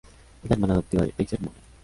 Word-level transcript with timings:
Es 0.41 0.49
la 0.49 0.55
hermana 0.55 0.73
adoptiva 0.73 1.03
de 1.03 1.13
Dexter 1.15 1.39
Morgan. 1.41 1.61